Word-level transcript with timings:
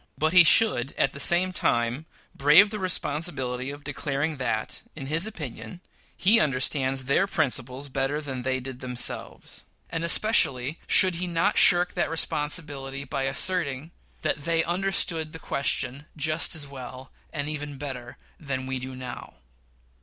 But 0.17 0.33
he 0.33 0.43
should, 0.43 0.95
at 0.97 1.13
the 1.13 1.19
same 1.19 1.53
time, 1.53 2.07
brave 2.33 2.71
the 2.71 2.79
responsibility 2.79 3.69
of 3.69 3.83
declaring 3.83 4.37
that, 4.37 4.81
in 4.95 5.05
his 5.05 5.27
opinion, 5.27 5.79
he 6.17 6.39
understands 6.39 7.03
their 7.03 7.27
principles 7.27 7.87
better 7.87 8.19
than 8.19 8.41
they 8.41 8.59
did 8.59 8.79
themselves; 8.79 9.63
and 9.91 10.03
especially 10.03 10.79
should 10.87 11.17
he 11.17 11.27
not 11.27 11.55
shirk 11.59 11.93
that 11.93 12.09
responsibility 12.09 13.03
by 13.03 13.25
asserting 13.25 13.91
that 14.23 14.45
they 14.45 14.63
"understood 14.63 15.33
the 15.33 15.37
question 15.37 16.07
just 16.17 16.55
as 16.55 16.65
well, 16.65 17.11
and 17.31 17.47
even 17.47 17.77
better 17.77 18.17
than 18.39 18.65
we 18.65 18.79
do 18.79 18.95
now." 18.95 19.35